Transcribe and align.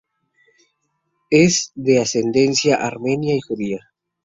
Es 1.29 1.71
de 1.75 2.01
ascendencia 2.01 2.77
armenia 2.77 3.35
y 3.35 3.41
judía. 3.41 3.93